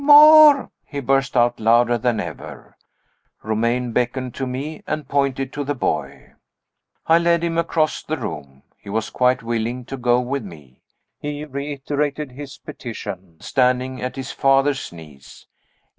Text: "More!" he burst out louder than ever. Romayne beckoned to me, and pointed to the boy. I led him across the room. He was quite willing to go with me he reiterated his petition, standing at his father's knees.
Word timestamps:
"More!" 0.03 0.71
he 0.83 0.99
burst 0.99 1.37
out 1.37 1.59
louder 1.59 1.95
than 1.95 2.19
ever. 2.19 2.75
Romayne 3.43 3.91
beckoned 3.91 4.33
to 4.33 4.47
me, 4.47 4.81
and 4.87 5.07
pointed 5.07 5.53
to 5.53 5.63
the 5.63 5.75
boy. 5.75 6.33
I 7.05 7.19
led 7.19 7.43
him 7.43 7.55
across 7.59 8.01
the 8.01 8.17
room. 8.17 8.63
He 8.79 8.89
was 8.89 9.11
quite 9.11 9.43
willing 9.43 9.85
to 9.85 9.97
go 9.97 10.19
with 10.19 10.43
me 10.43 10.81
he 11.19 11.45
reiterated 11.45 12.31
his 12.31 12.57
petition, 12.57 13.39
standing 13.41 14.01
at 14.01 14.15
his 14.15 14.31
father's 14.31 14.91
knees. 14.91 15.45